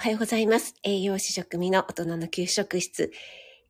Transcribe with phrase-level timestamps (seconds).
[0.00, 0.74] おはようございます。
[0.82, 3.12] 栄養士食味の大人の給食室。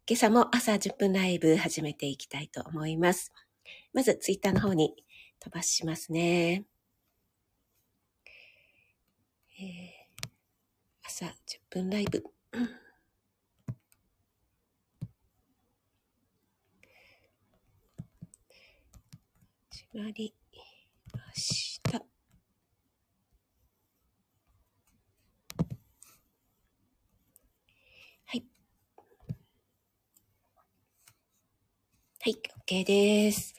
[0.09, 3.33] 今朝も朝10分ライブ始めていきたいと思います。
[3.93, 4.95] まずツイッターの方に
[5.41, 6.67] 飛ばしますね。
[9.59, 10.31] えー
[11.05, 11.31] 朝10
[11.69, 12.23] 分ライブ。
[19.69, 20.33] 始まり
[21.13, 22.10] ました。
[32.23, 32.37] はい、
[32.71, 33.55] OK です。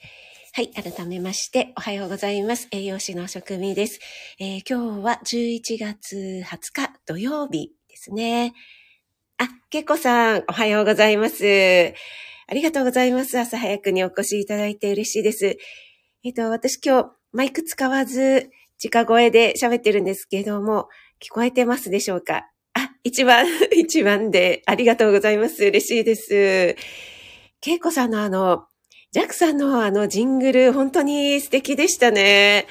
[0.53, 2.67] はい、改めまして、おはようございます。
[2.69, 3.99] 栄養士の食味です。
[4.39, 8.53] えー今日は11月20日土曜日ですね。
[9.39, 11.95] あ、けこさん、おはようございます。
[12.45, 13.39] ありがとうございます。
[13.39, 15.57] 朝早くにお越しいただいて嬉しいです。
[16.23, 18.51] えっ、と、私今日マイク使わず、
[18.83, 20.87] 直声で喋ってるんですけども、
[21.19, 22.45] 聞こえてますでしょうか？
[22.75, 25.65] あ、一番、 一番で、ありがとうございます。
[25.65, 26.75] 嬉しいです。
[27.61, 28.65] けいこさんのあの、
[29.11, 32.65] ジャックさんのあのジングル、本当に素敵でしたね。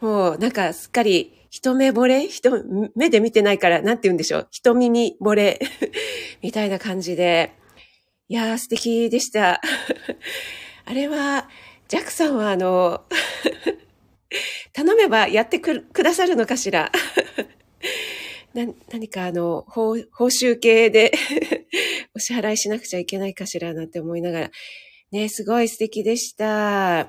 [0.00, 4.48] もうなんかすっかり一目惚れ人、目で見てないから、なんて言うんでしょう。
[4.50, 5.60] 一耳惚れ
[6.40, 7.52] みたいな感じで。
[8.28, 9.60] いやー素敵でした。
[10.86, 11.50] あれは、
[11.88, 13.02] ジャックさんはあの、
[14.72, 16.90] 頼めばやってくくださるのかしら。
[18.54, 21.12] な何かあの、報報酬系で
[22.14, 24.50] お支払いしなくちゃいけないかしらなんて思いながら。
[25.12, 27.00] ね、すごい素敵でした。
[27.00, 27.08] あ、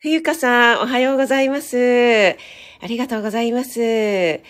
[0.00, 2.36] 冬香さん、おはようございます。
[2.80, 4.40] ありがとうございます。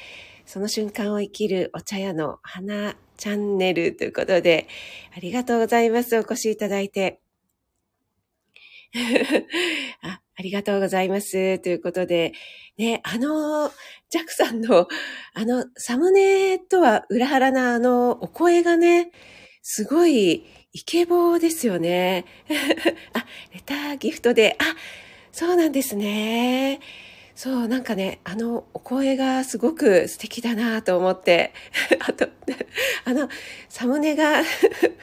[0.45, 4.69] その瞬間を生きるお茶屋の花チャンネルということで、
[5.17, 6.17] ありがとうございます。
[6.19, 7.21] お越しいただいて。
[10.03, 11.59] あありがとうございます。
[11.61, 12.33] ということで、
[12.77, 13.71] ね、あの、
[14.09, 14.87] ジャクさんの、
[15.35, 19.11] あの、サムネとは裏腹なあの、お声がね、
[19.63, 22.27] すごい、イケボーですよね。
[23.15, 24.77] あ、レターギフトで、あ、
[25.33, 26.81] そうなんですね。
[27.35, 31.53] そう、なんかね、あの、お声がすごく素敵だなと思って、
[32.01, 32.29] あと、
[33.05, 33.29] あの、
[33.69, 34.43] サムネが、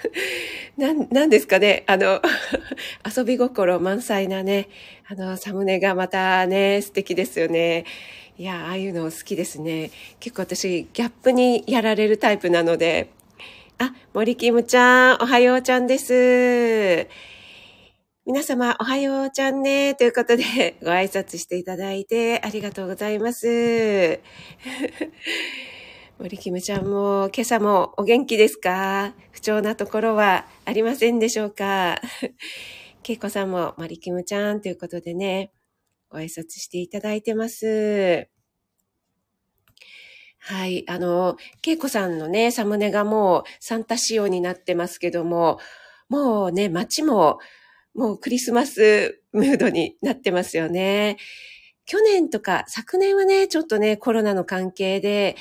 [0.77, 2.21] なん、なんですかね、あの、
[3.15, 4.69] 遊び心満載なね、
[5.07, 7.85] あの、サムネがまたね、素敵ですよね。
[8.37, 9.91] いや、ああいうの好きですね。
[10.19, 13.11] 結構私、ギャップにやられるタイプなので、
[13.77, 17.07] あ、森キムちゃん、おはようちゃんです。
[18.25, 19.93] 皆様、おはようちゃんね。
[19.93, 20.43] ということで、
[20.81, 24.19] ご挨拶していただいてありがとうございます。
[26.17, 29.13] 森キムちゃんも、今朝もお元気ですか？
[29.31, 32.01] 不調なところはありませんでしょうか？
[33.03, 35.51] けいこさんも、森キムちゃんということでね、
[36.13, 38.29] ご挨拶していただいてます。
[40.37, 40.85] はい。
[40.87, 45.57] あの、けいこさんのね、サムネがもうサンタ仕様になってますけども、
[46.09, 47.39] もうね、街も
[47.95, 51.17] もうクリスマスムードになってますよね。
[51.85, 55.35] 去年とか昨年はね、ちょっとね、コロナの関係で、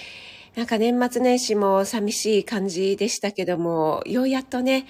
[0.57, 4.87] なんか年末年始も寂しい感じでしたけども、ようやっとね、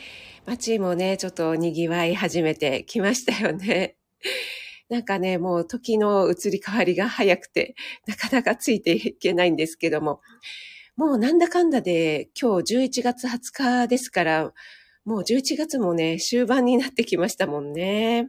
[0.47, 3.97] 街もね、ちょっと賑わい始めてきましたよね。
[4.93, 7.75] なんかね、もう時の移り変わりが早くて、
[8.07, 10.21] なかなかついていけないんですけども、
[10.97, 14.53] もうなんだかんだで今日11月20日ですから、
[15.07, 18.29] もう11月もね、終盤になってきましたもんね。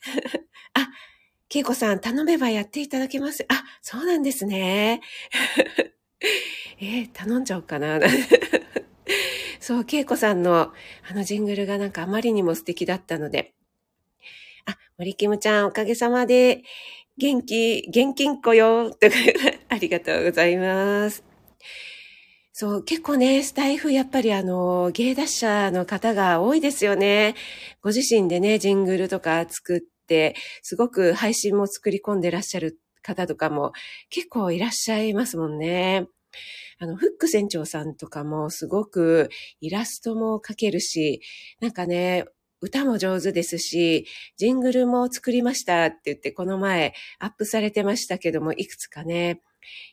[0.72, 0.88] あ、
[1.50, 3.44] けいこさん、頼めばやっていただけます。
[3.50, 5.02] あ、そうなんですね。
[6.80, 8.00] えー頼んじゃおうかな。
[9.60, 10.72] そう、けいこさんの
[11.10, 13.57] あのジングルがなんかあまりにも素敵だったので。
[14.68, 16.62] あ、森キムちゃん、おかげさまで、
[17.16, 18.90] 元気、現金庫よ。
[18.90, 19.16] とか
[19.70, 21.24] ありがとうございます。
[22.52, 27.34] そう、結構ね、スタイフ、やっぱりあの、芸達者の方が多いですよね。
[27.82, 33.72] ご自身でね、ジングルとか作って、すごく配信も作り込んでらっしゃる方とかも
[34.10, 36.08] 結構いらっしゃいますもんね。
[36.78, 39.30] あの、フック船長さんとかもすごく
[39.60, 41.20] イラストも描けるし、
[41.60, 42.26] なんかね、
[42.60, 44.06] 歌も上手ですし、
[44.36, 49.42] ジングルも作りましたって言って、この前アップされてましたけども、いくつかね。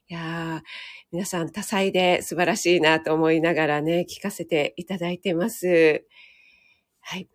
[0.08, 0.66] いやー、
[1.12, 6.06] 皆さん多彩で素晴らしいなと思いながらね、聞かせていただいてます。
[7.02, 7.30] はい。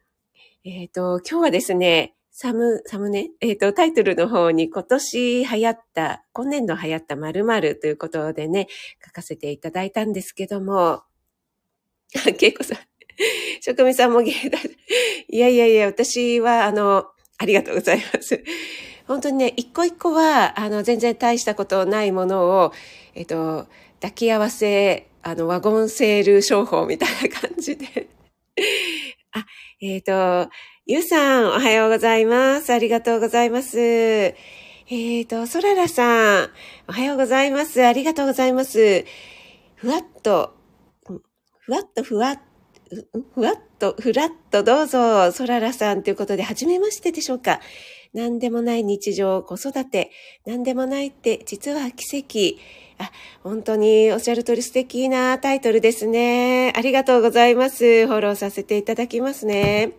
[0.64, 3.30] えっ、と、今日はですね、サム、サムネ？
[3.40, 8.68] えっ、と、タイトルの方に今年流行った、今年度流行った〇〇ということでね、
[9.04, 11.02] 書かせていただいたんですけども、
[12.38, 12.78] けいこさん、
[13.60, 14.58] 職味さんも芸だ。
[15.28, 17.06] いやいやいや、私は、あの、
[17.38, 18.42] ありがとうございます。
[19.06, 22.72] 本当にね、一個一個は、あの、全然大したことないものを、
[23.14, 23.66] えっと、
[24.00, 28.08] 抱き合わせ、あの、ワゴンセール商法みたいな感じで。
[29.32, 29.44] あ、
[29.80, 30.50] えっ、ー、と、
[30.86, 32.72] ゆうさん、おはようございます。
[32.72, 33.78] ありがとうございます。
[33.80, 36.50] えっ、ー、と、そららさん、
[36.88, 37.84] おはようございます。
[37.84, 39.04] ありがとうございます。
[39.76, 40.54] ふわっと、
[41.60, 42.42] ふわっとふわっと
[43.34, 47.60] ふわっと、ふらっとどうぞ、そららさんということで、はじめましてでしょうか。
[48.12, 50.10] 何でもない日常、子育て、
[50.44, 52.60] 何でもないって実は奇跡。
[52.98, 56.72] あ、本当におっしゃる通り素敵なタイトルですね。
[56.76, 58.06] ありがとうございます。
[58.06, 59.92] フォローさせていただきますね。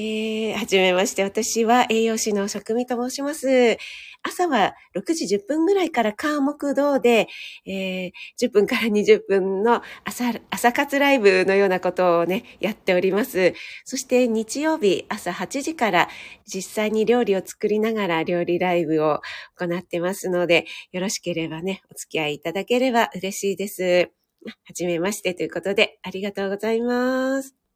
[0.00, 3.78] えー、はじめまして、私は栄養士の職味と申します。
[4.22, 7.26] 朝は6時10分ぐらいから科目堂で、
[7.66, 13.54] えー、10分から20分の朝、朝活ライブのようなことをね、やっております。
[13.84, 16.08] そして日曜日朝8時から
[16.46, 19.20] 実際に料理を作りながら料理ライブを
[19.56, 24.12] 行ってますので、よろしければね、お付き合いいただければ嬉しいです。
[24.44, 27.67] はじめましてということで、ありがとうございます。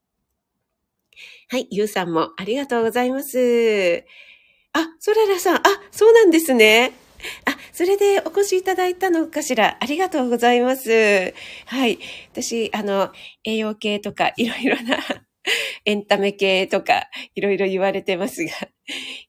[1.49, 4.05] はい、ゆうさんもありがとうございます。
[4.73, 5.61] あ、そららさん、あ、
[5.91, 6.93] そうなんですね。
[7.45, 9.77] あ、それでお越しいただいたのかしら。
[9.81, 11.35] ありがとうございます。
[11.67, 11.99] はい。
[12.33, 13.13] 私、あの、
[13.45, 14.99] 栄養系とか、いろいろな
[15.85, 18.51] エンタメ系とか、いろいろ言われてますが、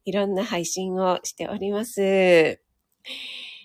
[0.05, 2.61] いろんな配信をしております。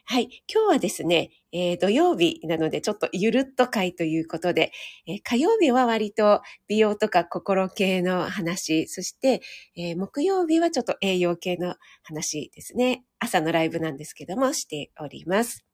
[0.05, 0.43] はい。
[0.53, 4.73] 今日はですね、えー、土曜日なのでちょっとゆるっと会ということで、
[5.07, 9.41] えー、火曜日は割と美容とか心系の話、そして、
[9.77, 13.05] えー、木曜日はちょっと栄養系の話ですね。
[13.19, 15.68] 朝のライブなんですけどもしております。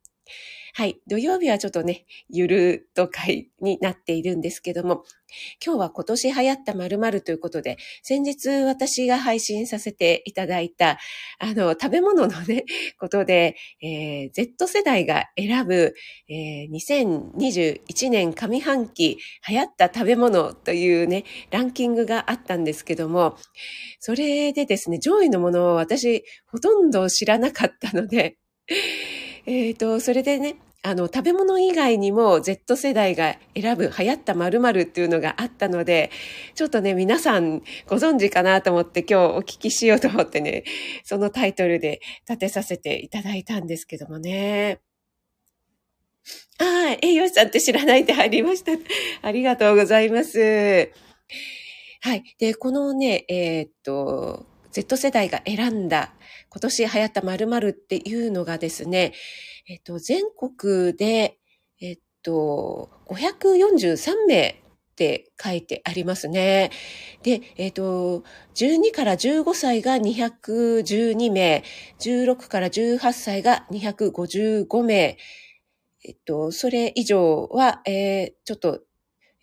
[0.76, 1.00] はい。
[1.06, 5.04] 土曜日はちょっとね、ゆるっと会になっているんですけども、
[5.64, 10.98] 今日は今年流行った〇〇ということで、先日私が配信させていただいた、
[11.38, 12.64] あの、食べ物のね、
[12.98, 15.94] ことで、えー、Z 世代が選ぶ、
[16.28, 19.18] えー、2021年上半期
[19.48, 23.36] 流行った食べ物というね、ランキングがあったんですけども、
[24.00, 28.38] それでですね、上位のものを私ほとんど知らなかったので、
[29.46, 36.10] えっ、ー、と、それでね、あの、食べ物以外にも Z 世代が選ぶ流行った〇〇っていうのがあったので、
[36.54, 40.64] ちょっとね、皆さんご存知かなと思って今日お聞きしようと思ってね、
[41.02, 44.80] そのタイトルで立てさせていただいたんですけどもね。
[46.58, 48.72] ああ、栄養士さんって知らないで入りました。
[49.26, 50.90] ありがとうございます。
[52.00, 52.22] はい。
[52.38, 56.14] で、このね、えー、っと、Z 世代が選んだ
[56.50, 59.12] 今年流行った〇〇っていうのがですね、
[59.68, 61.38] えっと、全国で、
[61.80, 66.70] えっと、543名って書いてありますね。
[67.22, 68.24] で、えっ、と、
[68.56, 71.62] 12から15歳が212名、
[72.00, 75.16] 16から18歳が255名、
[76.04, 78.80] えっと、それ以上は、えー、ちょっと、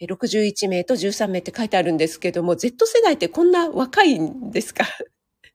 [0.01, 4.85] 61名と13名って書いてあるんですけども、Z 世代ってこんな若いんですか？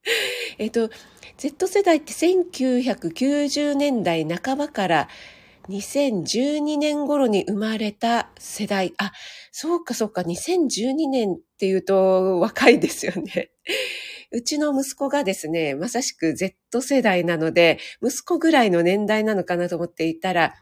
[0.59, 0.91] えっと、
[1.37, 5.09] Z 世代って1990年代半ばから
[5.69, 8.95] 2012年頃に生まれた世代。
[8.99, 9.13] あ、
[9.51, 13.51] そうかそうか、2012年っていうと若いですよね。
[14.33, 20.55] うちの息子がですね、まさしく Z 世代なので、息子ぐらいの年代なのかなと思っていたら、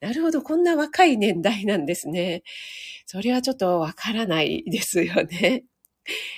[0.00, 2.42] なるほど、こんな若い年代なんですね。
[3.06, 5.64] それはちょっとわからないですよね。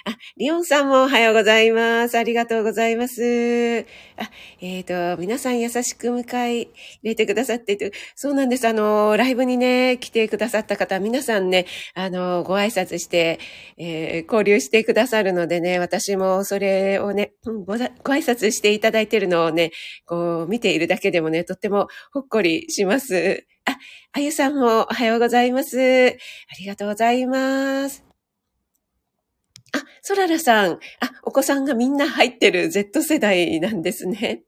[0.05, 2.17] あ、リオンさんもおはようございます。
[2.17, 3.87] ありがとうございます。
[4.17, 4.31] あ、
[4.61, 6.71] えっ、ー、と、皆さん優しく迎え入
[7.03, 8.69] れてくださってて、そうなんです。
[8.69, 13.41] あの、ライブにね、来てくださった方、皆さんね、あの、ご挨拶して、
[13.77, 19.73] えー、交流してくださるのでね、私もそれをね、ごご挨拶していただいてるのをね、
[20.07, 23.47] こう、見ているだけでもね、とってもほっこりします。
[23.65, 23.77] あ、
[24.13, 25.79] あゆさんもおはようございます。
[25.79, 26.13] あ
[26.61, 28.06] りがとうございます。
[29.77, 30.73] あ、ソララさん。
[30.73, 30.79] あ、
[31.23, 34.43] お子さんがみんな入ってる Z 世代なんですね。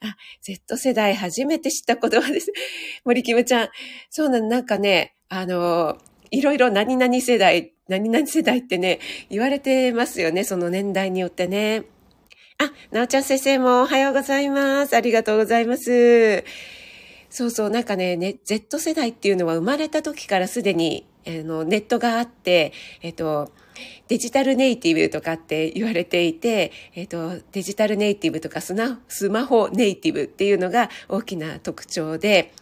[0.00, 2.52] あ、Z 世代初めて知った言葉です。
[3.04, 3.68] 森キムちゃん。
[4.10, 5.98] そうなの、なんかね、あの、
[6.30, 9.00] いろいろ何々世代、何々世代ってね、
[9.30, 11.84] 言われてますよね、その年代によってね。
[12.58, 14.96] あ、なおちゃん先生もおはようございます。
[14.96, 16.44] ありがとうございます。
[17.30, 23.52] そうそう、なんかね、ね Z 世代っていうのは生まれた時からすでに、あの、ネットがあって、えっと、
[24.08, 32.52] デジタルネイティブとかって言われていて、えっ、と、デジタルネイティブとかスマホネイティブっていうのが大きな特徴で、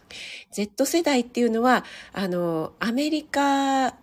[0.51, 3.95] Z 世代っていうのは、あの、アメリカ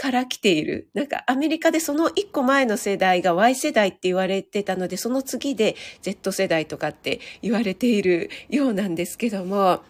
[0.00, 0.88] から来ている。
[0.94, 9.82] なんかアメリカでその一個前の世代が Y 世代って言われてたので、その次で Z 世代とかって言われているようなんですけども、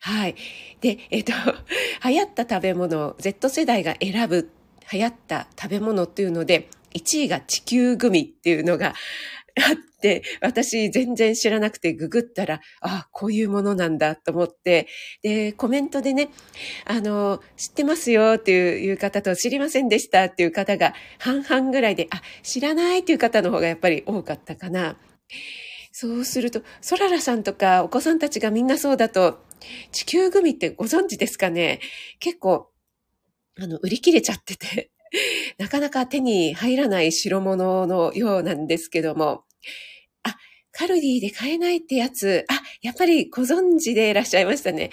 [0.00, 0.34] はい。
[0.80, 1.32] で、えっと、
[2.04, 4.50] 流行った食べ物、Z 世代が選ぶ
[4.92, 8.94] 流行った食べ物っていうので、1位が地球グミっていうのが
[9.56, 14.88] あって、私全然知らなくてググったら、ああ、こういうものなんだと思って、
[15.22, 16.28] で、コメントでね、
[16.84, 24.96] あの、知ってますよっていう方と知りませんでしたっていう方が半々ぐらいで、あ、知らないっていう方の方がやっぱり多かったかな。
[25.96, 29.38] そうすると、ソララさんとかお子さんたちがみんなそうだと、
[29.92, 31.78] 地球グミってご存知ですかね？
[32.18, 32.68] 結構、
[33.60, 34.90] あの、売り切れちゃってて、
[35.56, 39.44] なかなか手に入らない代物のようなんですけども、
[40.24, 40.36] あ、
[40.72, 44.90] カルディで買えないってやつ、あ、やっぱりご存知でいらっしゃいましたね。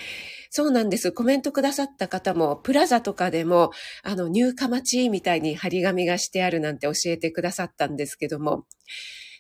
[0.52, 1.12] そうなんです。
[1.12, 3.72] コメントくださった方も、プラザとかでも、
[4.04, 8.68] あの、入荷待ちみたいに張り紙がしてあるなんて教えてくださったんですけども、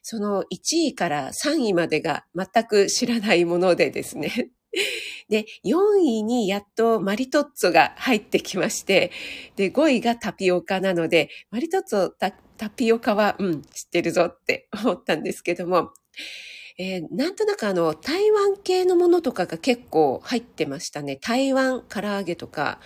[0.01, 0.46] その1
[0.88, 4.51] 位から3位までが全く知らないものでですね。
[5.29, 9.12] で、4位にやっとマリトッツォが入ってきまして、
[9.55, 15.91] で、5位がタピオカなので、マリトッツォ、タピオカは、うん、知ってるぞって思ったんですけども、
[16.77, 21.17] えー、なんとなくあの、台湾系のものとかが結構入ってましたね。
[21.17, 22.79] 台湾唐揚げとか、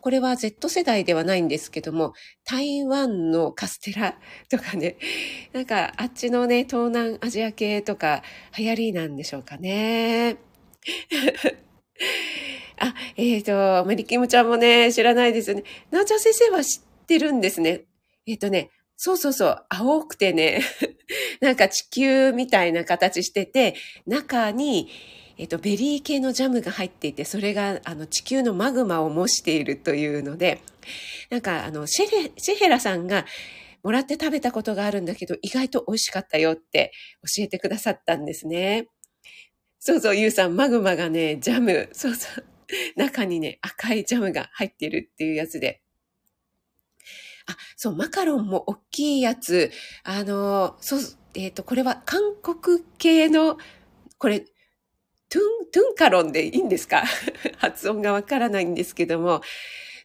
[0.00, 2.14] これは Z 世代ではないんですけども、
[2.44, 4.96] 台湾のカステラとかね、
[5.52, 8.22] なんかあっちのね、東南アジア系とか
[8.56, 10.36] 流行りなんでしょうかね。
[12.78, 15.64] あ、えっ、ー、と、メリキムちゃんもね、知らないですよね。
[15.90, 17.82] なおちゃん先生は知ってるんですね。
[18.26, 20.62] えっ、ー、とね、そうそうそう、青くてね、
[21.40, 23.74] なんか地球みたいな形してて、
[24.06, 24.90] 中に、
[25.40, 30.60] えっ、と、ベリー系のジャムが入っていて、それが、あの、地球のマグマを模しているというので、
[31.30, 33.24] なんか、あの、シェ、シェヘラさんが、
[33.82, 36.92] もらって食べたことがあるんだけど、意外と美味しかったよって
[37.36, 38.88] 教えてくださったんですね。
[39.78, 42.44] そうそう、ゆうさん、マグマがね、ジャム、そうそう、
[42.96, 45.80] 中にね、赤いジャムが入っているっていうやつで。
[47.46, 49.70] あ、そう、マカロンも大きいやつ。
[50.04, 51.00] あの、そう、
[51.32, 53.56] えっ、ー、と、これは韓国系の、
[54.18, 54.44] これ、
[55.30, 57.04] トゥン、トゥンカロンでいいんですか？
[57.58, 59.40] 発音がわからないんですけども、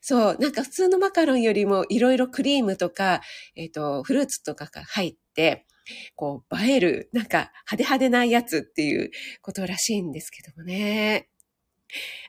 [0.01, 3.21] そう、なんか普通のマカロンよりもいろいろクリームとか、
[3.55, 5.65] えっ、ー、と、フルーツとかが入って、
[6.15, 11.27] こう、映える、なんか派手派手なやつっていうことらしいんですけどもね。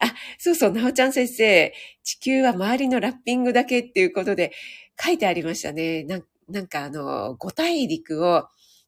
[0.00, 4.52] あ、そうそう、なおちゃん先生、地球は周りのラッピングだけっていうことで
[5.02, 6.04] 書いてありましたね。
[6.04, 8.46] ななんかあの、五大陸を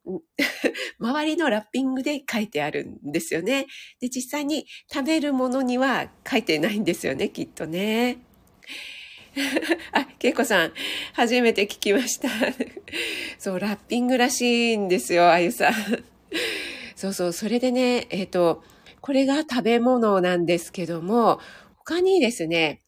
[0.99, 3.67] 周りのラッピングで書いてあるんですよね。
[4.01, 8.19] で、実際に食べるものには書いてないんですよね、きっとね。
[9.93, 10.73] あ、けいこさん、
[11.13, 12.29] 初めて聞きました。
[13.39, 15.75] そう、ラッピングらしいんですよ、あゆさん。
[16.97, 18.63] そうそう、それでね、えっ、ー、と、
[19.01, 21.41] これが食べ物なんですけども、
[21.77, 22.83] 他にですね、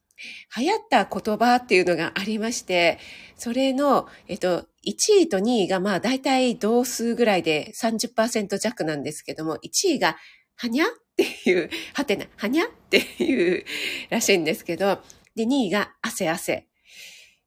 [0.56, 2.98] 流行った言葉っていうのがありまして、
[3.36, 10.16] それの、えっと、1位と2位がまあ大体同数ぐらいで30%弱なんですけども、1位が、
[10.56, 13.64] はにゃっていう、はてな、はにゃっていう
[14.10, 15.00] らしいんですけど、
[15.34, 16.66] で、2位が汗汗。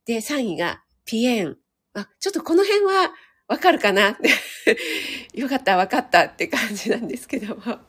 [0.05, 1.57] で、3位がピエン。
[1.93, 3.13] あ、ちょっとこの辺は
[3.47, 4.17] わかるかな？
[5.33, 7.79] よかった、わかったって感じなんですけども。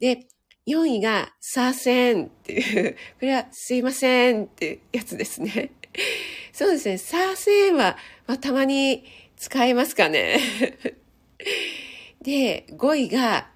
[0.00, 0.26] で、
[0.66, 5.72] 4位が、さーせんっていう、これはすいませんってやつですね。
[6.52, 9.04] そうですね、さーせんは、まあ、たまに
[9.36, 10.38] 使えますかね。
[12.22, 13.50] で、5位が、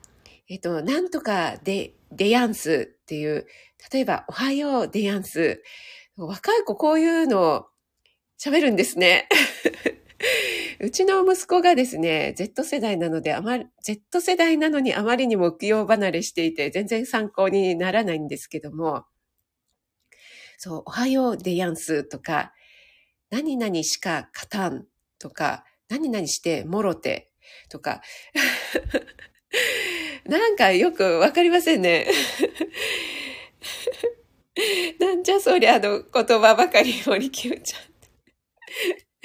[0.49, 3.47] えっと、なんとかで、デヤンスっていう、
[3.93, 5.63] 例えば、おはようデヤンス。
[6.17, 7.67] 若い子こういうのを
[8.39, 9.29] 喋るんですね。
[10.81, 19.05] うちの息子がですね、Z 世代なので、あまり、Z 世代なのにあまりにも浮世離れしていて、全然参考にならないんですけども、
[20.59, 22.53] そう、おはようでやんすとか、
[23.31, 24.87] 何々しか勝たん
[25.19, 27.31] とか、何々してもろて
[27.69, 28.03] とか、
[30.27, 32.07] なんかよくわかりませんね。
[34.99, 37.83] なんじゃそりゃあの言葉ばかり森きゅうちゃん。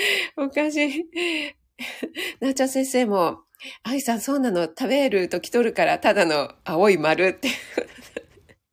[0.38, 1.05] おかしい。
[2.39, 3.43] なーちゃん先生も、
[3.84, 7.50] あいさんそうなの食べるとき取るからただの青い丸って。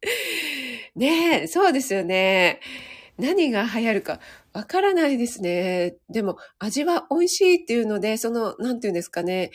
[0.96, 2.60] ねえ、そうですよね。
[3.18, 4.20] 何が流行るか
[4.52, 5.96] わからないですね。
[6.08, 9.50] でも味は美味しいっていうので、その、なんていうんですかね。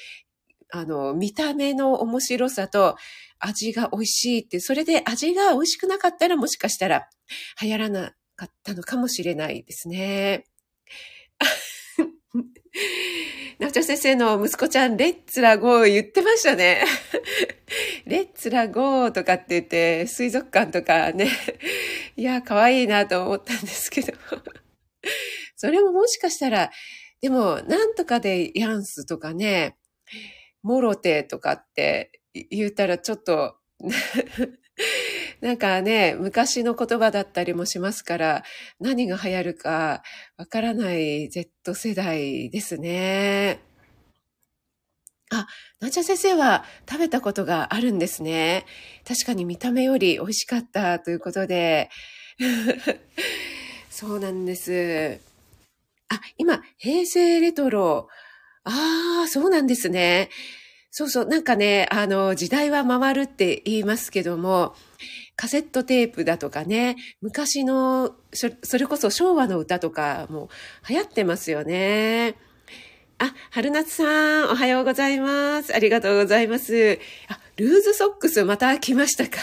[0.71, 2.95] あの、見た目の面白さと
[3.39, 7.07] 味が美味しいって、それで味が美味しくなかったらもしかしたら
[7.61, 10.45] 流行らなかったのかもしれないですね。
[13.59, 16.83] なおちゃん先生の息子ちゃん、レッツラゴー言ってましたね。
[18.05, 21.29] レッつらゴーとかって言って、水族館とかね、
[22.17, 24.13] いや、可愛いなと思ったんですけど。
[25.55, 26.71] それももしかしたら、
[27.21, 29.77] でも、なんとかでヤンスとかね、
[30.61, 32.11] モロテとかって
[32.49, 33.57] 言ったらちょっと
[35.43, 38.43] なんかね、昔の言葉だったりもしますから、
[38.79, 40.01] 何が流行るか
[40.37, 43.59] わからない Z 世代ですね。
[45.31, 45.45] あ、
[45.81, 48.65] なんちゃ先生は食べたことがあるんですね。
[49.05, 51.89] 確かに見た目より美味しかったということで。
[53.91, 55.19] そうなんです。
[56.07, 58.07] あ、今、平成レトロ。
[58.63, 60.29] ああ、そうなんですね。
[60.95, 64.75] そうそう、なんかね、あの、時代は回るって言いますけども、
[65.35, 70.49] カセットテープだとかね、昔の、それこそ昭和の歌とかも
[70.87, 72.35] 流行ってますよね。
[73.17, 75.73] あ、春夏さん、おはようございます。
[75.75, 76.99] ありがとうございます。
[77.29, 79.37] あ、ルーズソックスまた来ましたか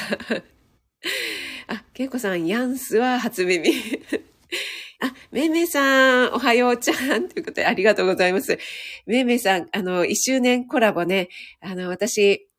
[1.67, 3.71] あ、けいこさん、ヤンスは初耳。
[5.03, 7.29] あ、めいめいさん、おはようちゃん。
[7.29, 8.59] ということで、ありがとうございます。
[9.07, 11.31] めいめいさん、あの、一周年コラボね、
[11.61, 12.50] あの、私、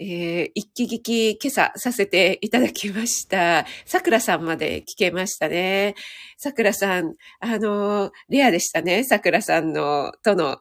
[0.00, 3.66] えー、一気聞き今朝させていただきました。
[3.84, 5.96] 桜さんまで聞けましたね。
[6.36, 9.02] 桜さん、あの、レアでしたね。
[9.02, 10.58] 桜さんの、との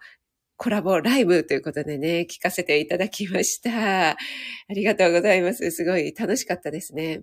[0.55, 4.09] コラボライブということでね、聞かせていただきました。
[4.11, 4.17] あ
[4.69, 5.69] りがとうございます。
[5.69, 7.21] すごい楽しかったですね。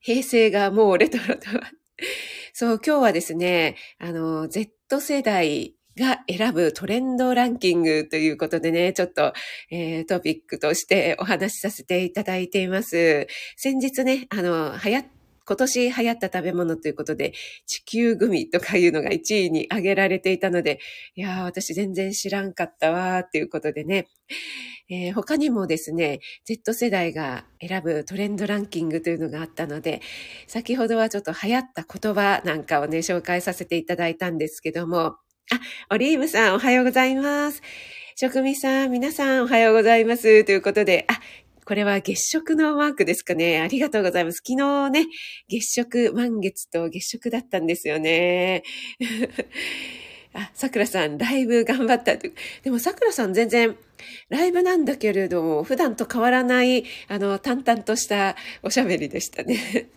[0.00, 1.70] 平成がもうレトロとは。
[2.52, 9.32] そう、今日はですね、あの、Z 世代が選ぶトレンドランキングということでね、ちょっと、
[9.70, 13.26] えー、トピックとしてお話しさせていただいています。
[13.56, 15.06] 先日ね、あの、流行っ
[15.44, 17.32] 今年流行った食べ物ということで、
[17.66, 20.78] 地球グミとかいうのが1位に挙げられていたので、
[21.14, 24.08] いやー、私全然知らんかったわーっていうことでね、
[24.88, 30.00] えー、他にもですね、Z 世代が選ぶトレンドランキングというのがあったので、
[30.46, 35.16] 先ほどはちょっと流行った言葉なんかをね、紹介させていただいたんですけども、
[35.52, 35.60] あ、
[35.90, 37.60] オリーブさんおはようございます。
[38.16, 40.44] 職味さん、皆さんおはようございます。
[40.46, 41.20] ということで、あ、
[41.66, 43.60] これは月食のマークですかね。
[43.60, 44.36] ありがとうございます。
[44.36, 45.06] 昨日ね、
[45.50, 48.62] 月食、満月と月食だったんですよね。
[50.32, 52.16] あ、桜さん、ライブ頑張った。
[52.16, 52.32] で
[52.70, 53.76] も桜さん全然、
[54.30, 59.90] ライブなんだけれども、普段と変わらない、あの、淡々としたおしゃべりでしたね。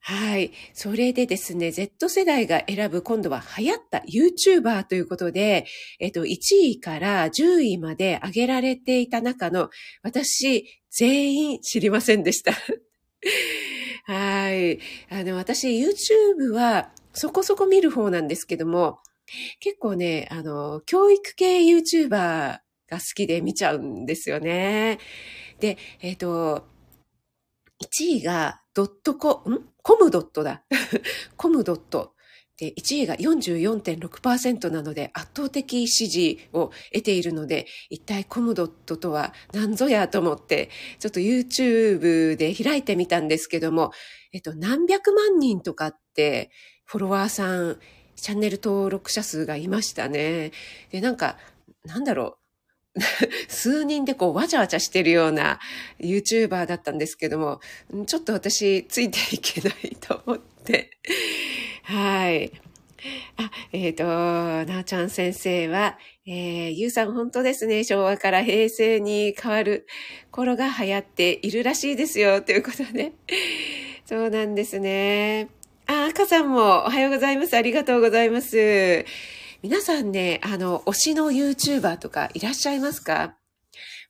[0.00, 0.52] はい。
[0.72, 5.66] それでですね、Z 世代が選ぶ今度は流行った YouTuber ということで、
[6.00, 9.70] えっと、1位から10位まで上げられていた中の、
[10.02, 12.52] 私、全員知りませんでした。
[14.06, 14.78] はい。
[15.10, 18.98] あの、私、YouTube はそこそこ見る方なんですけども、
[19.60, 22.60] 結構ね、あの、教育系 YouTuber が
[22.90, 24.98] 好きで見ちゃうんですよね。
[25.58, 26.66] で、えっ、と、
[27.82, 29.60] 1位がドットコ、ん？
[29.82, 30.64] コムドットだ。
[31.36, 32.14] コムドット。
[32.56, 43.92] で、1位が44.6%なので圧倒的支持を得ているので、一体コムドットとは何ぞやと思って、ちょっと YouTube で開いてみたんですけども、
[44.32, 46.50] えっと、何百万人とかって
[46.84, 47.80] フォロワーさん、
[48.16, 50.52] チャンネル登録者数がいましたね。
[50.90, 51.36] で、なんか、
[51.84, 52.43] なんだろう。
[53.48, 55.58] 数人でこうわちゃわちゃしてるような
[56.00, 57.60] YouTuber だったんですけども、
[58.06, 60.90] ちょっと私ついていけないと思って。
[61.82, 62.52] はい。
[63.36, 67.84] あ、えっ、ー、と、なおちゃん先生は、えー、ゆうさん本当ですね。
[67.84, 69.86] 昭和から平成に変わる
[70.30, 72.40] 頃が流行っているらしいですよ。
[72.40, 73.12] ということで。
[74.06, 75.48] そうなんですね。
[75.86, 77.54] あ、赤さんもおはようございます。
[77.54, 79.04] ありがとうございます。
[79.64, 83.38] 皆さんね、あの、推しの YouTuber とかいらっしゃいますか？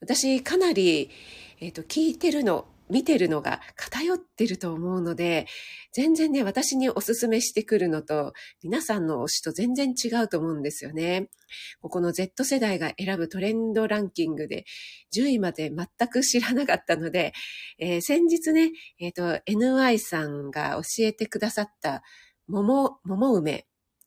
[0.00, 1.12] 私、かなり、
[1.60, 5.46] えっ、ー、と、聞いてるの、見てるのが偏ってると思うので、
[5.92, 8.32] 全然ね、私におすすめしてくるのと、
[8.64, 11.28] 皆さんの推しと全然違うと思うんですよね。
[11.80, 14.64] ここの Z 世代が選ぶトレンドランキングで、
[15.16, 17.32] 10位まで全く知らなかったので、
[17.78, 22.02] えー、先日ね、えっ、ー、と、NY さんが教えてくださった、
[22.48, 23.66] 桃、桃梅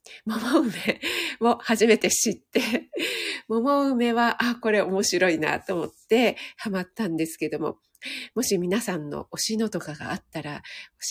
[0.26, 1.02] 桃梅
[1.42, 2.90] を初めて知って、
[3.48, 7.80] 桃梅は、あ、これ面白いなと思ってハマったんですけども、
[8.36, 10.62] もし皆さんの推しのとかがあったら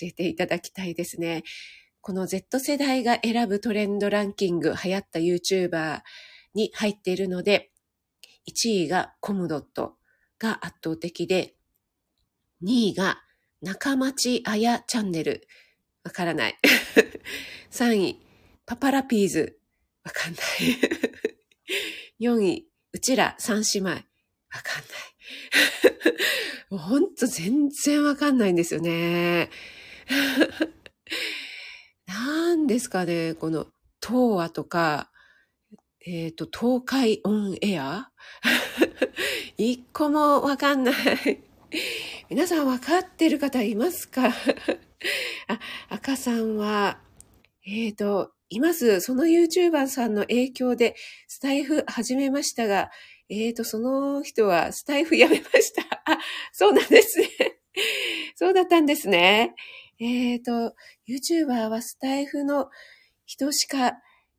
[0.00, 1.42] 教えていただきたいですね。
[2.00, 6.02] この Z 世代が選ぶトレンドランキング流行った YouTuber
[6.54, 7.72] に入っているので、
[8.48, 9.96] 1位がコムドット
[10.38, 11.56] が圧倒的で、
[12.62, 13.22] 2位が
[13.60, 15.48] 中町あやチャンネル。
[16.04, 16.58] わからない。
[17.72, 18.25] 3位、
[18.66, 19.58] パパラピーズ。
[20.04, 20.42] わかんない。
[22.20, 23.90] 4位、うちら三姉妹。
[23.90, 24.04] わかんない。
[26.70, 29.50] もうほんと全然わかんないんですよね。
[32.06, 33.68] なんですかね、この、
[34.04, 35.10] 東亜とか、
[36.04, 38.10] えっ、と、東海オンエア？
[39.56, 40.94] 一個もわかんない。
[42.28, 44.28] 皆さんわかってる方いますか？
[44.28, 44.32] あ、
[45.88, 47.00] 赤さんは、
[47.64, 49.00] えっ、と、います。
[49.00, 50.94] その YouTuber さんの影響で
[51.28, 52.90] スタイフ始めましたが、
[53.28, 55.82] えっ、と、その人はスタイフやめました。
[56.04, 56.18] あ、
[56.52, 57.28] そうなんですね。
[58.36, 59.54] そうだったんですね。
[59.98, 60.74] えっ、と、
[61.08, 62.70] YouTuber はスタイフの
[63.24, 63.94] 人しか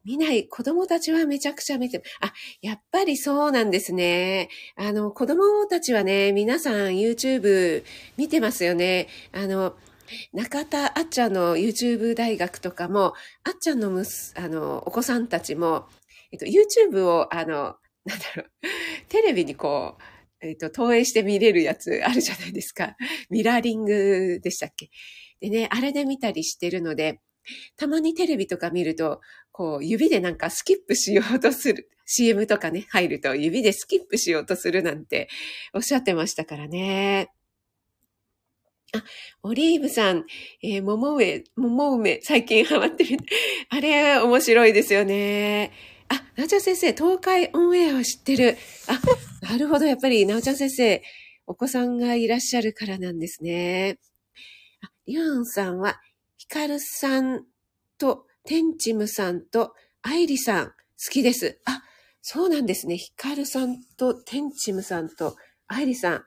[0.05, 4.47] 見ない子供たちはめちゃくちゃ見て、あ、やっぱりそうなんですね。
[4.77, 7.83] あの、子供たちはね、皆さん YouTube
[8.15, 9.09] 見てますよね。
[9.33, 9.75] あの、
[10.33, 15.87] 中田あっちゃんの YouTube 大学とかも、あっちゃんのむす、あの、お子さんたちも、
[16.31, 18.51] えっと、YouTube を、あの、なんだろう、
[19.09, 19.97] テレビにこ
[20.41, 22.95] う、えっと、投影して見れるやつあるじゃないですか。
[23.29, 24.89] ミラーリングでしたっけ？
[25.39, 27.19] でね、あれで見たりしてるので、
[27.75, 31.89] たまにテレビとか見ると、こう、指でなんかスキップしようとする。
[32.05, 35.27] CM とかね、入ると指でスキップしようとするなんて
[35.73, 37.31] おっしゃってましたからね。
[38.93, 39.03] あ、
[39.43, 40.25] オリーブさん、
[40.63, 43.17] えー、桃梅、桃梅、最近ハマってる。
[43.69, 45.71] あれ、面白いですよね。
[46.07, 48.57] あ、なおちゃん先生、東海オンエアを知ってる。
[48.87, 48.99] あ、
[49.45, 51.01] なるほど、やっぱり、なおちゃん先生、
[51.47, 53.99] お子さんがいらっしゃるからなんですね。
[54.81, 55.99] あ、リオンさんは、
[56.37, 57.45] ヒカルさん
[57.97, 60.73] と、テンチムさんと、アイリさん、好
[61.11, 61.59] きです。
[61.65, 61.83] あ、
[62.21, 62.95] そうなんですね。
[62.95, 65.35] ヒカルさんと、テンチムさんと、
[65.67, 66.23] アイリさん。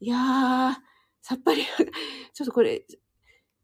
[0.00, 0.89] いやー、
[1.22, 1.62] さっぱり、
[2.32, 2.84] ちょっとこれ、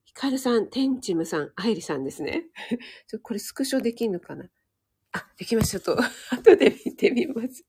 [0.05, 2.45] ヒカルさん、テンチムさん、アイリさんですね。
[3.09, 4.49] ちょっとこれスクショできんのかな？
[5.13, 5.81] あ、できました。
[5.81, 6.03] ちょっと、
[6.37, 7.65] 後で見てみます。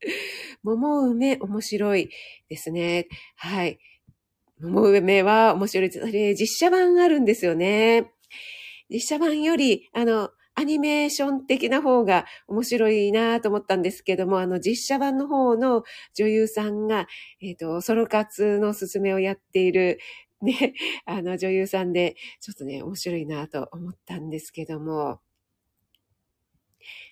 [0.63, 2.09] 桃梅面白い
[2.49, 3.07] ですね。
[3.35, 3.79] はい。
[4.59, 6.11] 桃梅は面白いです。
[6.11, 8.11] れ、実写版あるんですよね。
[8.89, 15.83] 実写版より、あの、アニメーション的な方が面白いなと思ったんですけども、あの、実写版の方の
[16.15, 17.05] 女優さんが、
[17.39, 19.99] えっ、ー、と、ソロ活のすすめをやっている、
[20.41, 20.73] ね、
[21.05, 25.19] あの、女優さんで、ちょっとね、面白いなと思ったんですけども、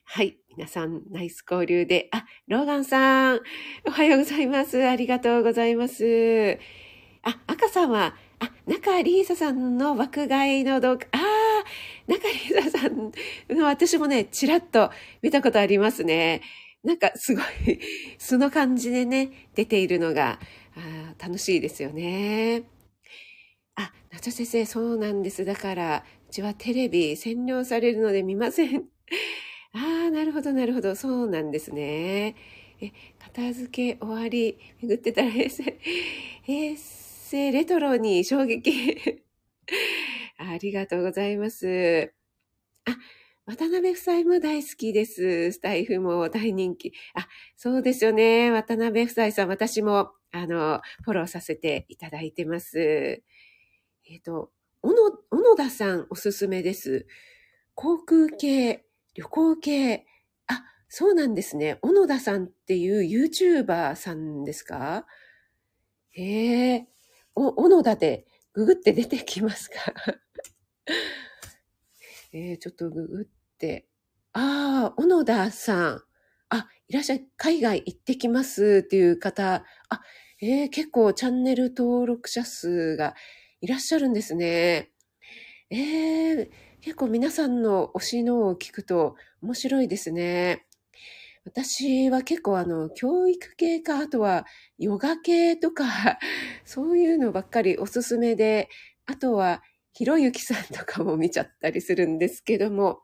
[0.05, 0.39] はい。
[0.49, 2.09] 皆さん、ナイス交流で。
[2.13, 3.41] あ、ローガンさん、
[3.87, 4.87] おはようございます。
[4.87, 6.57] ありがとうございます。
[7.21, 11.34] あ、赤さんは、あ、中リーサさんの爆買いの動画、あ、
[12.07, 13.11] 中リーサさん
[13.49, 14.91] の私もね、ちらっと
[15.21, 16.41] 見たことありますね。
[16.83, 17.43] なんかすごい、
[18.19, 20.39] その感じでね、出ているのが、
[20.75, 22.63] あ楽しいですよね。
[23.75, 25.43] あ、夏先生、そうなんです。
[25.45, 28.85] だから、うちはテレビ占領されるので見ません。
[29.73, 30.95] ああ、なるほど、なるほど。
[30.95, 32.35] そうなんですね。
[32.79, 35.79] え、片付け終わり、巡ってたら平成、
[36.43, 39.23] 平成レトロに衝撃。
[40.37, 42.13] ありがとうございます。
[42.85, 42.97] あ、
[43.45, 45.51] 渡辺夫妻も大好きです。
[45.51, 46.93] スタイフも大人気。
[47.13, 48.51] あ、そうですよね。
[48.51, 52.79] 渡辺夫妻さん、私も、あの、フォローさせていただいてます。
[52.79, 57.07] えっ、ー、と、小野、小野田さんおすすめです。
[57.73, 60.05] 航空系、旅行系。
[60.47, 61.77] あ、そうなんですね。
[61.81, 65.05] 小野田さんっていう YouTuber さんですか？
[66.11, 66.87] へえ。
[67.35, 69.93] お、小野田でググって出てきますか？
[72.33, 73.87] えー、ちょっとググって。
[74.33, 76.03] ああ、小野田さん。
[76.49, 77.27] あ、いらっしゃい。
[77.37, 79.65] 海外行ってきますっていう方。
[79.89, 80.01] あ、
[80.41, 83.15] えー、結構チャンネル登録者数が
[83.61, 84.91] いらっしゃるんですね。
[85.69, 86.49] えー、
[86.81, 90.64] 結構皆さんの推しのを聞くと面白いですね。
[91.45, 94.45] 私は結構あの、教育系か、あとは
[94.79, 95.85] ヨガ系とか、
[96.65, 98.67] そういうのばっかりおすすめで、
[99.05, 99.61] あとは
[99.93, 103.03] ひろゆきさんとかも見ちゃったりするんですけども、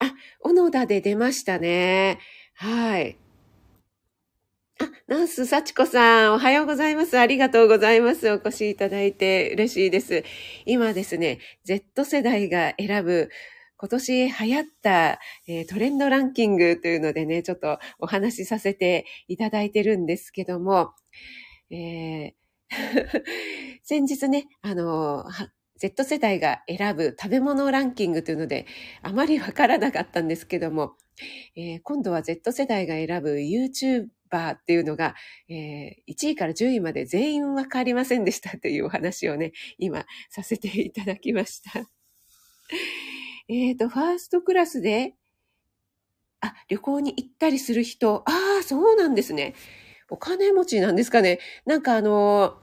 [0.00, 2.18] あ、小野田で出ましたね。
[2.54, 3.16] はい。
[4.78, 7.18] あ、ナース幸子さん、おはようございます。
[7.18, 8.30] ありがとうございます。
[8.30, 10.24] お越しいただいて嬉しいです。
[10.66, 13.30] 今ですね、Z 世代が選ぶ
[13.82, 15.18] 今年流行った、
[15.48, 20.92] え、トレンドランキングというのでね、ちょっとお話しさせていただいてるんですけども、
[21.68, 22.32] えー、
[23.82, 25.24] 先日ね、あの、
[25.78, 28.66] Z 世代が選ぶ食べ物ランキングというので、
[29.02, 30.94] あまりわからなかったんですけども、
[31.56, 34.06] えー、今度は Z 世代が選ぶ YouTuber
[34.52, 35.16] っていうのが、
[35.48, 41.88] えー、1位から10位まで全員わかりませんでしたというお話をね、今させていただきました。
[43.52, 45.14] えっ、ー、と、ファーストクラスで、
[46.40, 49.54] あ、旅行に行ったりする人、ああ、そうなんですね。
[50.08, 52.58] お金持ちなんですかねなんかあの、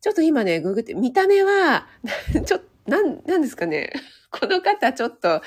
[0.00, 1.88] ちょっと今ね、ググって、見た目は、
[2.46, 3.92] ちょっと、なん、なんですかね。
[4.30, 5.42] この方ちょっと、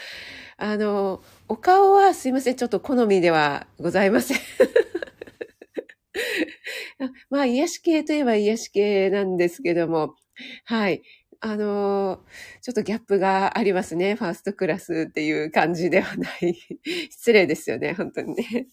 [0.57, 4.37] あの、お顔はすいません、ちょっと好みではございません。
[7.29, 10.15] まあ、癒し系といえば癒し系なんですけども、
[10.65, 11.03] はい。
[11.45, 12.21] あの
[12.61, 14.15] ちょっとギャップがありますね。
[14.15, 16.55] ファーストクラスっていう感じではない。
[17.11, 18.67] 失礼ですよね、本当にね。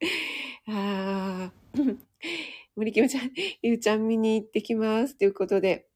[0.66, 1.52] ああ、
[2.76, 5.18] 森キムちゃん、ゆうちゃん見に行ってきます。
[5.18, 5.86] ということで。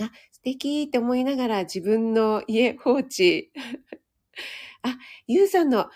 [0.00, 3.52] あ、素敵って思いながら自分の家放置。
[4.80, 5.90] あ、ゆうさんの、あ、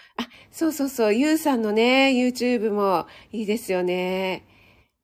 [0.50, 4.47] そうそうそう、ゆうさんのね、YouTube もいいですよね。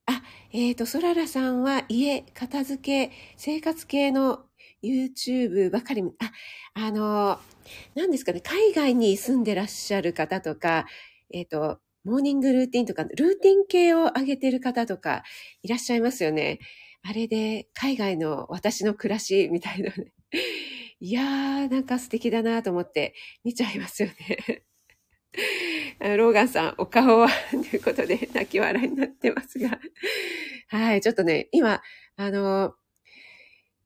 [0.07, 4.45] あ、えっ、ー、と、ソララさんは家、片付け、生活系の
[4.83, 6.33] YouTube ばかり、あ、
[6.75, 7.39] あの、
[7.95, 10.87] 何ですかね、海外に住んでらっしゃる方とか、
[11.33, 15.23] えっ、ー、と、モーニングルーティンとか、ルーティン系を上げてる方とか
[15.63, 16.59] いらっしゃいますよね。
[17.03, 20.13] あれで海外の私の暮らしみたいなね。
[21.01, 23.15] いやー、なんか素敵だなと思って
[23.45, 24.65] 見ちゃいますよね。
[26.01, 29.81] ローガンさん、お顔は、ということで、泣き笑いになってますが。
[30.69, 31.83] はい、ちょっとね、今、
[32.17, 32.75] あの、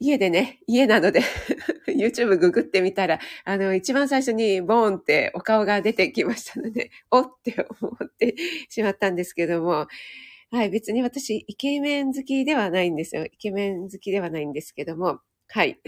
[0.00, 1.22] 家でね、家なので
[1.88, 8.36] YouTube ググってみたら、あの、一番最初にボーンってお顔が出てきましたので、 おって思って
[8.68, 9.88] しまったんですけども、
[10.50, 13.24] はい、別に私、イケメン好きではないんですよ。
[13.26, 15.80] イケメン好きではないんですけども、はい。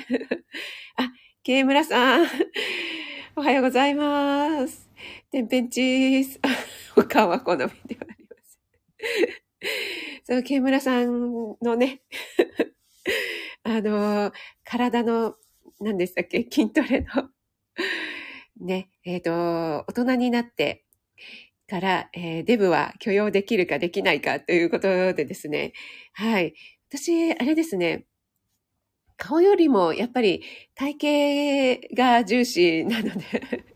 [0.97, 1.13] あ、
[1.45, 2.27] ケイムラさん。
[3.37, 4.90] おはようございます。
[5.31, 6.41] てんぺんチーズ。
[6.97, 8.61] お顔は好みではあります。
[10.25, 12.03] そう、ケイムラさんのね、
[13.63, 14.33] あの、
[14.65, 15.37] 体の、
[15.81, 17.31] 何でしたっけ、筋トレの、
[18.61, 20.85] ね、えっ、ー、と、大人になって
[21.69, 25.73] から、えー、デブは許容できるかできないかということでですね、
[26.13, 26.55] はい。
[26.89, 28.07] 私、あれですね、
[29.21, 30.43] 顔よりもやっぱり
[30.75, 33.70] 体型が重視なので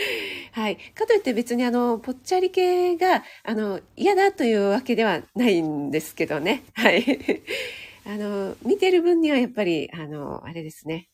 [0.52, 0.76] はい。
[0.94, 6.62] かといって別にあの、ぽっちゃり系が、あの、嫌だというわけではないんですけどね。
[6.74, 7.04] はい。
[8.06, 11.08] あの、見てる分にはやっぱり、あの、あれですね。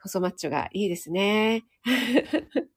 [0.00, 1.64] 細マッチョがいいですね。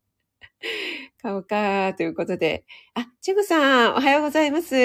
[1.21, 2.65] 顔か、ということで。
[2.93, 4.75] あ、チェグさん、おはようございます。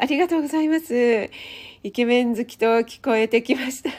[0.00, 1.30] ありがとうございます。
[1.82, 3.90] イケメン好きと聞こえてきました。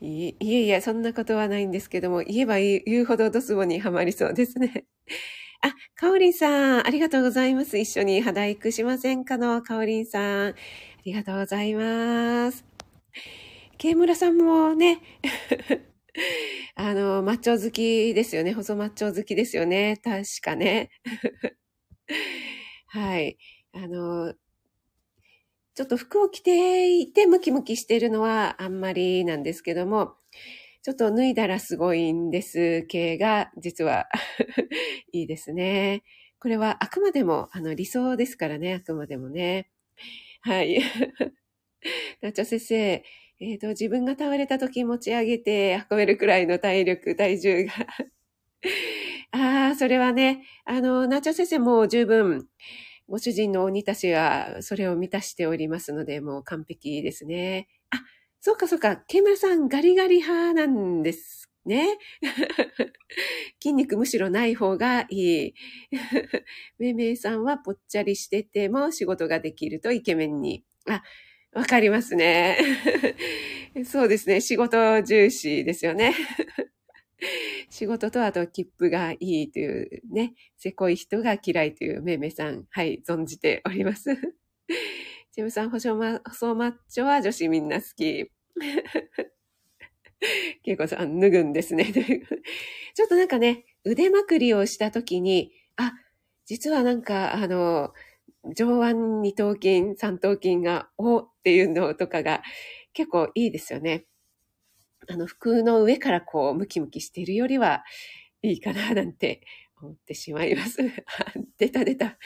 [0.00, 4.86] いえいえ、そんなことはないんですけども、言えば言うほどドスボにはまりそうですね。
[5.62, 7.78] あ、かおりんさん、ありがとうございます。
[7.78, 10.48] 一緒に肌育しませんかのかおりんさん。
[10.50, 10.54] あ
[11.04, 12.64] りがとうございます。
[13.78, 15.00] ケイムラさんもね、
[16.76, 18.52] あの、マッチョ好きですよね。
[18.54, 19.98] 細マッチョ好きですよね。
[20.02, 20.90] 確かね。
[22.86, 23.38] はい。
[23.72, 24.34] あの、
[25.80, 30.12] ちょっと服を着ていてムキムキしているのはあんまりなんですけども、
[30.82, 34.06] ちょっと脱いだらすごいんです系が実は
[35.10, 36.02] いいですね。
[36.38, 39.70] これはあくまでもあの理想ですからね、あくまでもね。
[40.42, 40.82] はい。
[42.20, 42.76] ナチョ先生、
[43.40, 47.72] えっ、ー、と、自分が倒れた時持ち上げて運べるくらいの体力、体重が
[49.32, 52.48] ああ、それはね、あの、ナチョ先生も十分、
[53.10, 57.66] ご主人の鬼たちはそれを満たしておりますので、もう完璧ですね。
[57.90, 57.96] あ、
[58.40, 61.98] そうかそうか、ケムラさんガリガリ派なんですね。
[63.60, 65.54] 筋肉むしろない方がいい。
[66.78, 70.64] めいめいさんはぽっちゃりしてても仕事ができるとイケメンに。
[70.88, 71.02] あ、
[71.52, 72.58] わかりますね。
[73.84, 74.40] そうですね。
[74.40, 76.14] 仕事重視ですよね。
[77.70, 84.10] 仕事とあと切符がいいというね、せこい人が嫌いというめいめいさん、はい、存じております。
[85.32, 88.30] チムさん、細マ細マッチョは女子みんな好き。
[90.62, 91.92] ケイコさん、脱ぐんですね。
[92.94, 95.92] ちょっとなんかね、腕まくりをしたときに、あ、
[96.44, 97.92] 実はなんか、あの、
[98.54, 102.42] 上腕二頭筋、三頭筋が、おっていうのとかが
[102.92, 104.06] 結構いいですよね。
[105.08, 107.84] あの、服の上からこう、ムキムキしているよりは
[108.42, 109.42] いいかな、なんて
[109.80, 110.78] 思ってしまいます。
[111.58, 112.18] 出た出た。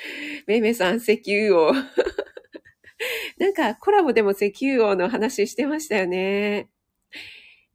[0.47, 1.73] めいめいさん、石油王。
[3.39, 6.69] なんか、コラボでも石油王の話してましたよね。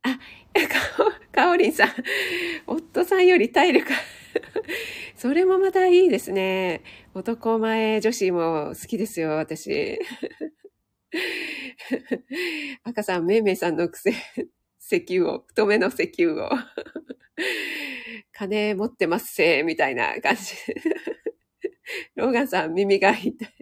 [0.01, 0.17] あ、
[0.53, 1.89] か、かおりんさん、
[2.67, 3.91] 夫さんより体力、
[5.15, 6.81] それもまたいいですね。
[7.13, 9.99] 男前女子も好きですよ、私。
[12.83, 14.13] 赤さん、めいめいさんの癖。
[14.79, 16.49] 石油を、太めの石油を。
[18.31, 20.55] 金持ってますせみたいな感じ。
[22.15, 23.55] ローガンさん、耳が痛い。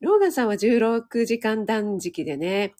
[0.00, 2.74] ローガンさんは16時間断食でね、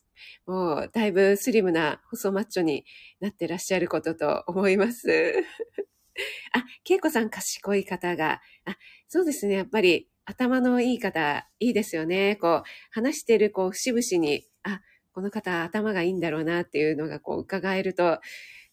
[0.47, 2.85] もうだいぶスリムな細マッチョに
[3.21, 5.09] なってらっしゃることと思います。
[6.53, 8.77] あ、ケイコさん賢い方が、あ、
[9.09, 9.55] そうですね。
[9.55, 12.37] やっぱり頭のいい方、いいですよね。
[12.37, 14.81] こう、話してる、こう、節々に、あ、
[15.13, 18.21] この方頭がいいんだろうなっていうのがこう伺えると、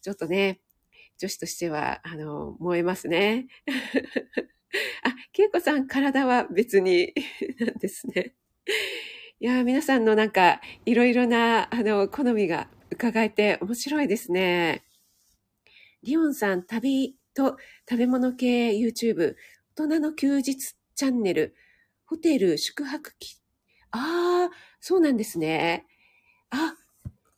[0.02, 0.60] ちょっとね、
[1.18, 3.48] 女子としては、あの、燃えますね。
[5.04, 7.14] あ、ケイコさん、体は別に
[7.60, 8.36] なんですね。
[9.40, 14.84] いや、皆さんのなんか、いろいろな、あの、好みが伺えて面白いですね。
[16.04, 17.58] リオンさん、旅と
[17.90, 19.36] 食べ物系 YouTube、
[19.76, 21.56] 大人の休日チャンネル、
[22.06, 23.38] ホテル宿泊機。
[23.92, 25.86] ああ、そうなんですね。
[26.50, 26.76] あ、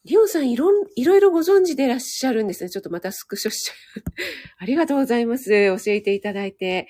[0.06, 2.70] リオンさんいろん、いろいろご存知でいらっしゃるんですね。
[2.70, 4.04] ちょっとまたスクショしちゃう。
[4.60, 5.50] ありがとうございます。
[5.50, 6.88] 教えていただいて。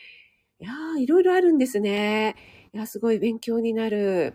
[0.60, 2.36] いやー、いろいろあるんですね。
[2.74, 4.34] いや、すごい勉強になる。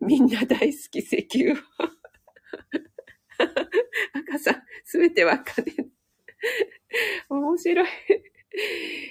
[0.00, 1.56] みんな大好き石油。
[4.12, 5.66] 赤さん、すべては金。
[7.28, 7.88] 面白い。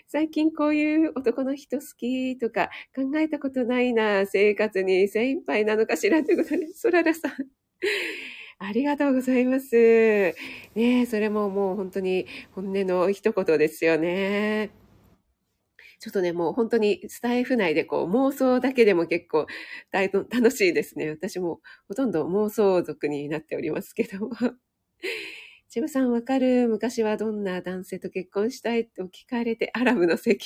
[0.08, 7.32] 最近こういう男の人好きとか考えたことないな、生活に精一杯なのかしらということで、ソララさん。
[8.60, 9.76] ありがとうございます。
[10.76, 14.72] ねそれももう本当に本音の一言ですよね。
[16.00, 19.48] ちょっとね、もう本当にスタイフ内でこう妄想だけでも結構
[19.92, 21.10] 楽しいですね。
[21.10, 24.32] 私もほとんど妄想族になっておりますけども。
[25.70, 30.40] 千葉さんわかる昔はどんな男性と結婚したいと聞かれてアラブの石油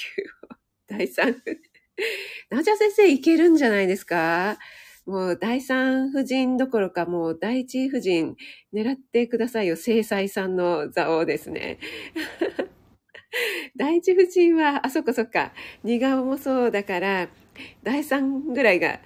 [0.56, 1.36] を第三夫。
[2.50, 4.58] なおちゃん先生いけるんじゃないですか？
[5.10, 8.36] もう第三夫人どころかもう第一夫人
[8.72, 9.76] 狙ってくださいよ。
[9.76, 11.80] 制裁さんの座をですね。
[13.76, 15.52] 第一夫人は、あ、そっかそっか。
[15.84, 17.28] 似顔もそうだから、
[17.82, 19.00] 第三ぐらいが、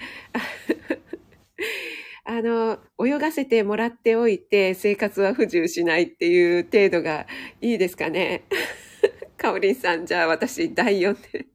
[2.25, 7.27] あの、泳がせてもらっておいて、生活は不自由しないっていう程度が
[7.61, 8.43] いいですかね。
[9.37, 11.45] かおりんさん、じゃあ私、第4で。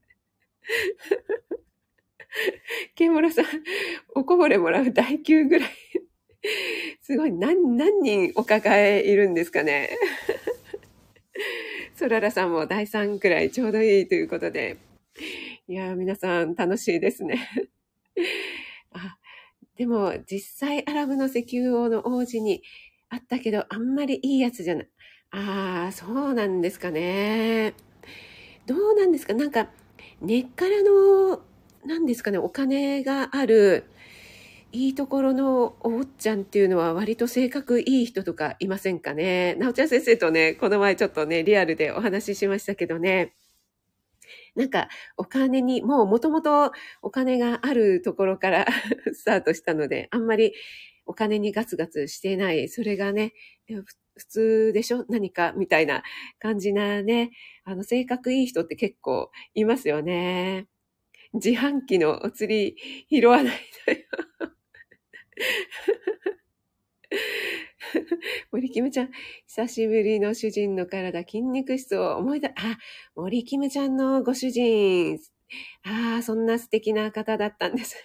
[2.95, 3.45] ケモラさん、
[4.15, 5.71] おこぼれもらう第9ぐらい。
[7.03, 9.91] すごい、何、何人お抱えいるんですかね。
[11.95, 14.77] ソララさんも第3くらいちょうどいいということで。
[15.67, 17.49] いや皆さん楽しいですね。
[18.93, 19.19] あ
[19.77, 22.63] でも、実際アラブの石油王の王子に
[23.11, 24.89] あったけど、あんまりいいやつじゃない。
[25.31, 27.75] ああ、そうなんですかね。
[28.67, 29.35] どうなんですか？
[29.35, 29.71] なんか、
[30.21, 31.43] 根っからの、
[31.85, 33.85] なんですかね、お金がある、
[34.73, 39.55] いいところのおっちゃんっていうのは割と性格いい人とかいませんかね。
[39.55, 43.35] なおちゃん先生とね、この前ちょっとね、リアルでお話ししましたけどね。
[44.57, 48.67] なんか、お金に、もうもともとお金があるところから
[49.15, 50.53] スタートしたので、あんまり
[51.07, 52.69] お金にガツガツしてない。
[52.69, 53.33] それがね、
[54.17, 55.05] 普通でしょ？
[55.09, 56.03] 何かみたいな
[56.41, 57.31] 感じなね、
[57.65, 60.67] あの、性格いい人って結構いますよね。
[61.35, 62.77] 自販機のお釣り
[63.11, 64.01] 拾わないのよ。
[68.53, 69.11] 森キムちゃん、
[69.47, 72.53] 久しぶりの主人の体、筋肉質を思い出、あ、
[73.15, 75.19] 森キムちゃんのご主人、
[75.85, 77.97] ああ、そんな素敵な方だったんです。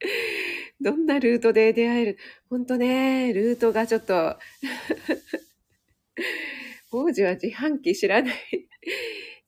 [0.80, 2.18] どんなルートで出会える？
[2.48, 4.38] ほんとね、ルートがちょっと。
[6.92, 8.36] 王子は自販機知らない。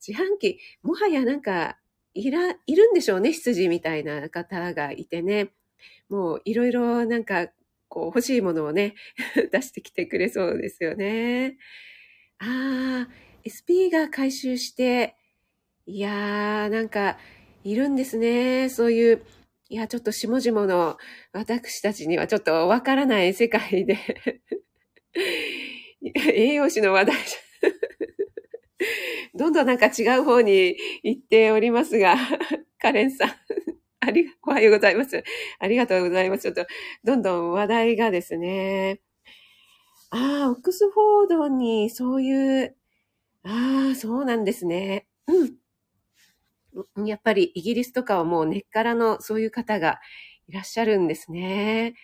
[0.05, 1.78] 自販機、もはやなんか、
[2.13, 5.49] いら、いるんでしょうね、羊みたいな方がいてね。
[6.09, 7.47] もういろいろなんか
[7.87, 8.95] こう欲しいものをね、
[9.51, 11.57] 出してきてくれそうですよね。
[12.39, 13.11] ああ、
[13.43, 15.15] SP が回収して、
[15.85, 17.17] いやー、なんか、
[17.63, 18.69] いるんですね。
[18.69, 19.23] そういう、
[19.69, 20.97] いや、ちょっと下々の
[21.31, 23.97] 私たちにはちょっとわからない世界で
[26.01, 27.17] 栄養士の話題
[29.35, 32.15] どんどんなんか違う方に行っておりますが、
[32.79, 33.29] カレンさん
[33.99, 35.23] ありが、おはようございます。
[35.59, 36.43] ありがとうございます。
[36.43, 36.65] ちょっと、
[37.03, 39.01] どんどん話題がですね。
[40.11, 42.75] ああ、オックスフォードにそういう、
[43.43, 45.07] ああ、そうなんですね。
[45.27, 45.45] う
[47.05, 47.07] ん。
[47.07, 49.99] やっぱりイギリスとかはもう根っからのそういう方が
[50.47, 51.95] いらっしゃるんですね。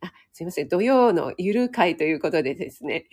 [0.00, 0.68] あ、すいません。
[0.68, 3.06] 土曜のゆる会ということでですね。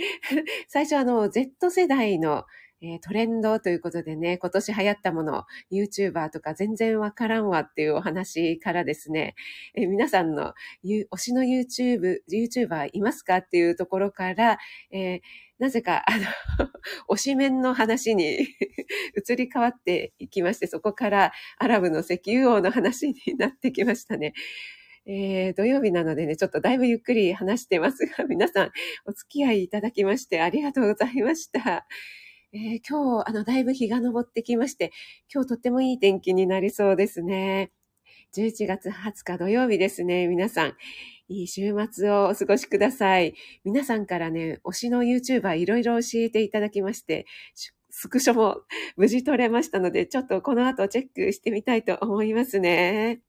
[0.67, 2.45] 最初あの、Z 世代の
[2.85, 9.35] えー、トレンドということでね、今年流行ったもの、YouTuber とか全然わからんわっていうお話からですね、
[9.73, 10.53] えー、皆さんの
[10.83, 14.57] 推しの YouTube、YouTuber いますかっていうところから、
[14.91, 15.19] えー、
[15.59, 16.25] なぜか、あの、
[17.15, 18.39] 推しメンの話に
[19.15, 24.33] 移り変わっていきまして、そこからアラブの石油王の話になってきましたね。
[25.05, 28.71] えー、土曜日なのでね、ちょっとだいぶゆっくり話してますが、皆さん
[29.05, 31.87] お付き合いいただきましてありがとうございました。
[32.55, 34.91] えー、今日、あの、だいぶ日が昇ってきまして、
[35.33, 37.71] 今日とってもいい天気になりそうですね。
[38.35, 40.27] 11月20日土曜日ですね。
[40.27, 40.73] 皆さん、
[41.29, 43.33] いい週末をお過ごしください。
[43.63, 47.25] 皆さんからね、推しの YouTuber いろいろ教えていただきまして、
[47.89, 48.61] スクショも
[48.97, 53.21] 無事撮れましたので、ちょっとこの後チェックしてみたいと思いますね。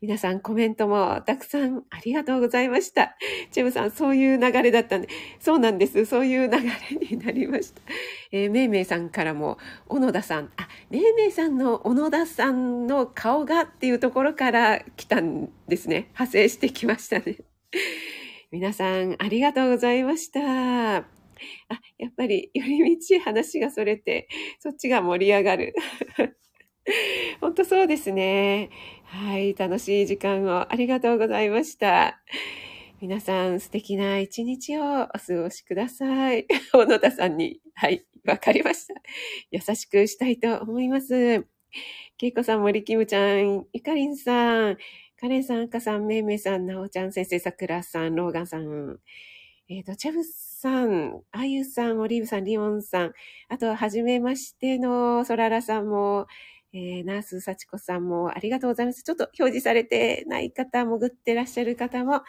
[0.00, 3.16] 皆さんコメントもたくさんありがとうございました。
[3.50, 5.08] チェムさん、そういう流れだったんで、
[5.40, 6.04] そうなんです。
[6.04, 7.82] そういう流れになりました。
[8.30, 16.10] えー、めいめいさんからも、小野田さん、あ、めいめいさんの小野田さんの顔がっていうところから来たんですね。
[16.12, 17.38] 派生してきましたね。
[18.52, 20.40] 皆さん、ありがとうございました。
[20.98, 21.02] あ、
[21.98, 24.28] やっぱり、寄り道話がそれて、
[24.60, 25.74] そっちが盛り上がる。
[27.40, 28.70] 本当そうですね。
[29.10, 32.20] はい、楽しい時間をありがとうございました。
[33.00, 36.46] 皆さん素敵な一日をお過ごしください。
[36.72, 38.94] 小野田さんに、はい、わかりました。
[39.50, 41.46] 優しくしたいと思います。
[42.18, 44.76] けいこさん、森キムちゃん、ゆかりんさん、
[45.18, 48.98] カレンさん、かさん、めいめいさん、なおちゃん先生、さくらさん、ローガンさん、
[49.70, 53.12] えっ、ー、と、チャブさん、あゆさん、オリーブさん、リオンさん、
[53.48, 56.26] あと、はじめましてのソララさんも、
[56.72, 59.02] えー、ナース幸子さんもありがとうございます。
[59.02, 62.22] ちょっと表示されてない方、潜ってらっしゃる方もあ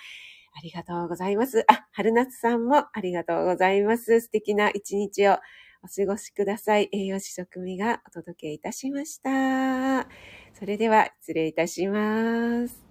[0.64, 1.66] りがとうございます。
[1.68, 4.22] あ、春夏さんもありがとうございます。
[4.22, 5.38] 素敵な一日を
[5.84, 6.90] お過ごしください。
[6.92, 10.08] 栄養士食味がお届けいたしました。
[10.54, 12.89] それでは失礼いたします。